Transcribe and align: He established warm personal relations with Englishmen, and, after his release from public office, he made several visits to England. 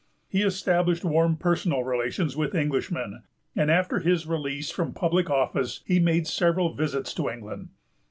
He 0.27 0.41
established 0.41 1.05
warm 1.05 1.37
personal 1.37 1.83
relations 1.83 2.35
with 2.35 2.55
Englishmen, 2.55 3.21
and, 3.55 3.69
after 3.69 3.99
his 3.99 4.25
release 4.25 4.71
from 4.71 4.93
public 4.93 5.29
office, 5.29 5.81
he 5.85 5.99
made 5.99 6.25
several 6.25 6.73
visits 6.73 7.13
to 7.13 7.29
England. 7.29 7.69